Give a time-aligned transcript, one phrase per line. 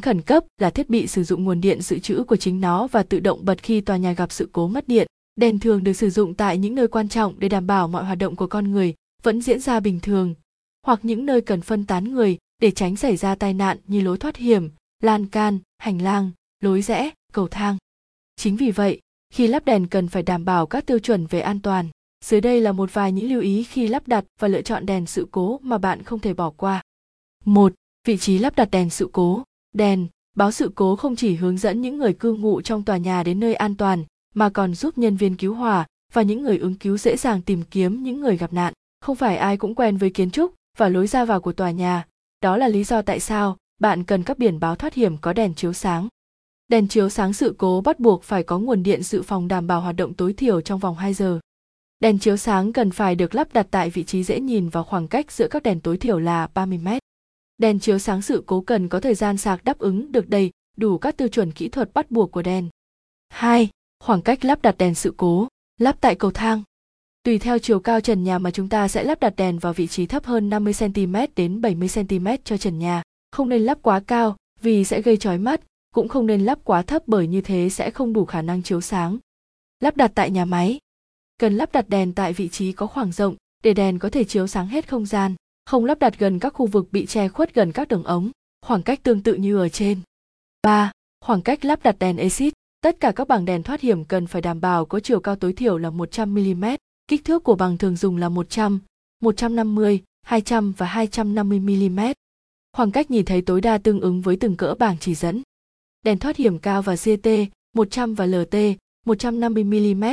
[0.00, 3.02] khẩn cấp là thiết bị sử dụng nguồn điện dự trữ của chính nó và
[3.02, 5.06] tự động bật khi tòa nhà gặp sự cố mất điện.
[5.36, 8.18] Đèn thường được sử dụng tại những nơi quan trọng để đảm bảo mọi hoạt
[8.18, 10.34] động của con người vẫn diễn ra bình thường,
[10.86, 14.18] hoặc những nơi cần phân tán người để tránh xảy ra tai nạn như lối
[14.18, 14.70] thoát hiểm,
[15.02, 16.30] lan can, hành lang,
[16.60, 17.76] lối rẽ, cầu thang.
[18.36, 21.60] Chính vì vậy, khi lắp đèn cần phải đảm bảo các tiêu chuẩn về an
[21.60, 21.88] toàn.
[22.24, 25.06] Dưới đây là một vài những lưu ý khi lắp đặt và lựa chọn đèn
[25.06, 26.82] sự cố mà bạn không thể bỏ qua.
[27.44, 27.72] 1.
[28.06, 29.42] Vị trí lắp đặt đèn sự cố.
[29.78, 30.06] Đèn,
[30.36, 33.40] báo sự cố không chỉ hướng dẫn những người cư ngụ trong tòa nhà đến
[33.40, 36.96] nơi an toàn, mà còn giúp nhân viên cứu hỏa và những người ứng cứu
[36.96, 38.72] dễ dàng tìm kiếm những người gặp nạn.
[39.00, 42.06] Không phải ai cũng quen với kiến trúc và lối ra vào của tòa nhà.
[42.42, 45.54] Đó là lý do tại sao bạn cần các biển báo thoát hiểm có đèn
[45.54, 46.08] chiếu sáng.
[46.68, 49.80] Đèn chiếu sáng sự cố bắt buộc phải có nguồn điện dự phòng đảm bảo
[49.80, 51.40] hoạt động tối thiểu trong vòng 2 giờ.
[52.00, 55.08] Đèn chiếu sáng cần phải được lắp đặt tại vị trí dễ nhìn và khoảng
[55.08, 56.97] cách giữa các đèn tối thiểu là 30 mét.
[57.58, 60.98] Đèn chiếu sáng sự cố cần có thời gian sạc đáp ứng được đầy đủ
[60.98, 62.68] các tiêu chuẩn kỹ thuật bắt buộc của đèn.
[63.28, 63.68] 2.
[64.00, 65.48] Khoảng cách lắp đặt đèn sự cố,
[65.80, 66.62] lắp tại cầu thang.
[67.22, 69.86] Tùy theo chiều cao trần nhà mà chúng ta sẽ lắp đặt đèn vào vị
[69.86, 73.02] trí thấp hơn 50 cm đến 70 cm cho trần nhà.
[73.32, 75.60] Không nên lắp quá cao vì sẽ gây chói mắt,
[75.94, 78.80] cũng không nên lắp quá thấp bởi như thế sẽ không đủ khả năng chiếu
[78.80, 79.18] sáng.
[79.80, 80.78] Lắp đặt tại nhà máy.
[81.38, 84.46] Cần lắp đặt đèn tại vị trí có khoảng rộng để đèn có thể chiếu
[84.46, 85.34] sáng hết không gian,
[85.68, 88.30] không lắp đặt gần các khu vực bị che khuất gần các đường ống,
[88.66, 90.00] khoảng cách tương tự như ở trên.
[90.62, 90.92] 3.
[91.20, 92.52] Khoảng cách lắp đặt đèn exit.
[92.80, 95.52] Tất cả các bảng đèn thoát hiểm cần phải đảm bảo có chiều cao tối
[95.52, 96.64] thiểu là 100 mm,
[97.08, 98.80] kích thước của bằng thường dùng là 100,
[99.20, 102.00] 150, 200 và 250 mm.
[102.72, 105.42] Khoảng cách nhìn thấy tối đa tương ứng với từng cỡ bảng chỉ dẫn
[106.04, 107.28] đèn thoát hiểm cao và CT
[107.74, 108.54] 100 và LT
[109.06, 110.04] 150 mm,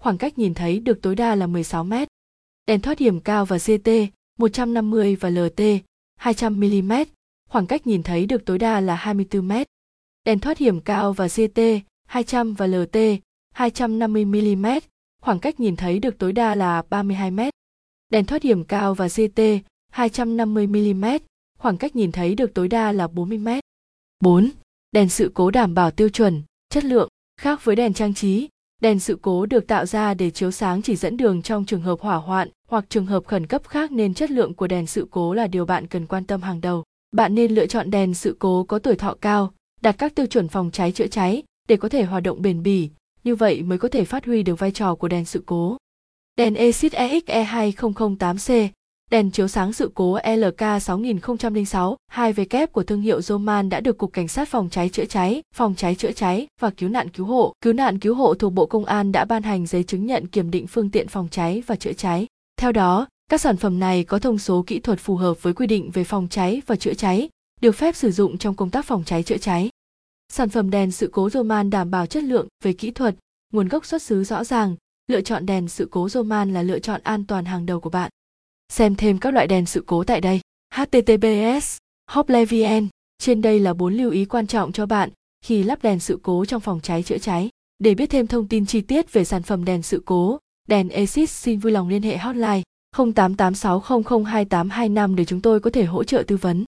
[0.00, 1.92] khoảng cách nhìn thấy được tối đa là 16 m.
[2.66, 3.88] Đèn thoát hiểm cao và CT
[4.38, 5.60] 150 và LT
[6.16, 6.92] 200 mm,
[7.50, 9.52] khoảng cách nhìn thấy được tối đa là 24 m.
[10.24, 11.60] Đèn thoát hiểm cao và GT
[12.06, 12.96] 200 và LT
[13.54, 14.66] 250 mm,
[15.22, 17.40] khoảng cách nhìn thấy được tối đa là 32 m.
[18.08, 19.40] Đèn thoát hiểm cao và GT
[19.92, 21.04] 250 mm,
[21.58, 23.48] khoảng cách nhìn thấy được tối đa là 40 m.
[24.20, 24.50] 4
[24.92, 27.08] đèn sự cố đảm bảo tiêu chuẩn chất lượng
[27.40, 28.48] khác với đèn trang trí
[28.82, 32.00] đèn sự cố được tạo ra để chiếu sáng chỉ dẫn đường trong trường hợp
[32.00, 35.34] hỏa hoạn hoặc trường hợp khẩn cấp khác nên chất lượng của đèn sự cố
[35.34, 36.84] là điều bạn cần quan tâm hàng đầu.
[37.12, 40.48] Bạn nên lựa chọn đèn sự cố có tuổi thọ cao đạt các tiêu chuẩn
[40.48, 42.90] phòng cháy chữa cháy để có thể hoạt động bền bỉ,
[43.24, 45.76] như vậy mới có thể phát huy được vai trò của đèn sự cố.
[46.36, 48.50] Đèn exit exe 2008 c
[49.10, 54.12] Đèn chiếu sáng sự cố LK 6006 2W của thương hiệu Zoman đã được Cục
[54.12, 57.52] Cảnh sát Phòng cháy chữa cháy, Phòng cháy chữa cháy và Cứu nạn cứu hộ,
[57.60, 60.50] Cứu nạn cứu hộ thuộc Bộ Công an đã ban hành giấy chứng nhận kiểm
[60.50, 62.26] định phương tiện phòng cháy và chữa cháy.
[62.60, 65.66] Theo đó, các sản phẩm này có thông số kỹ thuật phù hợp với quy
[65.66, 67.28] định về phòng cháy và chữa cháy,
[67.60, 69.70] được phép sử dụng trong công tác phòng cháy chữa cháy.
[70.32, 73.14] Sản phẩm đèn sự cố Zoman đảm bảo chất lượng về kỹ thuật,
[73.52, 74.76] nguồn gốc xuất xứ rõ ràng,
[75.10, 78.10] lựa chọn đèn sự cố Zoman là lựa chọn an toàn hàng đầu của bạn.
[78.72, 80.40] Xem thêm các loại đèn sự cố tại đây.
[80.74, 81.76] HTTPS,
[82.10, 85.10] hoplevien Trên đây là bốn lưu ý quan trọng cho bạn
[85.44, 87.48] khi lắp đèn sự cố trong phòng cháy chữa cháy.
[87.78, 91.30] Để biết thêm thông tin chi tiết về sản phẩm đèn sự cố, đèn Exit
[91.30, 92.62] xin vui lòng liên hệ hotline
[92.96, 96.64] 0886002825 để chúng tôi có thể hỗ trợ tư vấn.